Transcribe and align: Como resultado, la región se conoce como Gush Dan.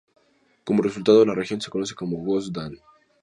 Como 0.63 0.81
resultado, 0.81 1.23
la 1.27 1.35
región 1.35 1.61
se 1.61 1.69
conoce 1.69 1.93
como 1.93 2.17
Gush 2.17 2.49
Dan. 2.51 2.73